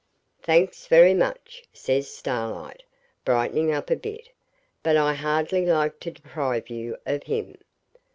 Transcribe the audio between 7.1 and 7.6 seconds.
him.